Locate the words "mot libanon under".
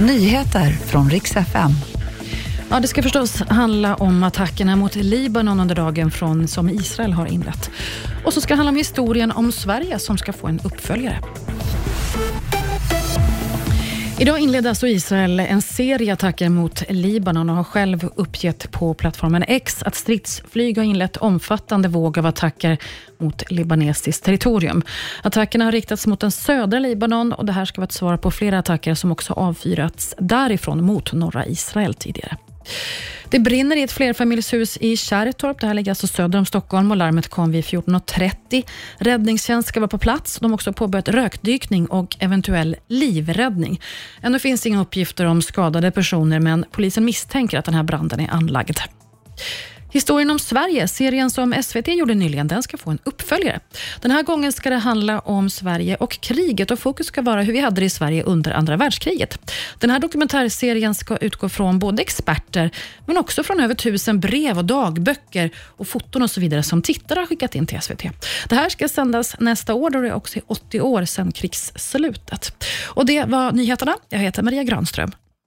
4.76-5.74